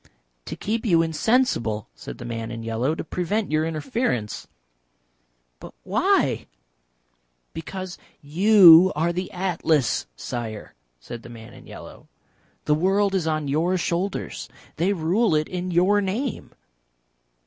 [0.45, 2.95] "To keep you insensible," said the man in yellow.
[2.95, 4.47] "To prevent your interference."
[5.59, 6.47] "But why?"
[7.53, 12.07] "Because you are the Atlas, Sire," said the man in yellow.
[12.65, 14.49] "The world is on your shoulders.
[14.77, 16.49] They rule it in your name."